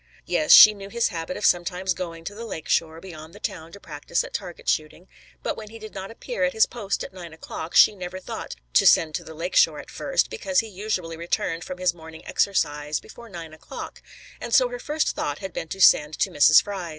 "Yes, 0.25 0.51
she 0.51 0.73
knew 0.73 0.89
his 0.89 1.09
habit 1.09 1.37
of 1.37 1.45
sometimes 1.45 1.93
going 1.93 2.23
to 2.23 2.33
the 2.33 2.43
lake 2.43 2.67
shore 2.67 2.99
beyond 2.99 3.35
the 3.35 3.39
town 3.39 3.71
to 3.73 3.79
practice 3.79 4.23
at 4.23 4.33
target 4.33 4.67
shooting, 4.67 5.07
but 5.43 5.55
when 5.55 5.69
he 5.69 5.77
did 5.77 5.93
not 5.93 6.09
appear 6.09 6.43
at 6.43 6.53
his 6.53 6.65
post 6.65 7.03
at 7.03 7.13
nine 7.13 7.33
o'clock, 7.33 7.75
she 7.75 7.93
never 7.93 8.19
thought 8.19 8.55
to 8.73 8.87
send 8.87 9.13
to 9.13 9.23
the 9.23 9.35
lake 9.35 9.55
shore 9.55 9.79
at 9.79 9.91
first, 9.91 10.31
because 10.31 10.57
he 10.59 10.67
usually 10.67 11.17
returned 11.17 11.63
from 11.63 11.77
his 11.77 11.93
morning 11.93 12.25
exercise 12.25 12.99
before 12.99 13.29
nine 13.29 13.53
o'clock; 13.53 14.01
and 14.41 14.55
so 14.55 14.69
her 14.69 14.79
first 14.79 15.09
thought 15.15 15.37
had 15.37 15.53
been 15.53 15.67
to 15.67 15.79
send 15.79 16.17
to 16.17 16.31
Mrs. 16.31 16.63
Fry's." 16.63 16.89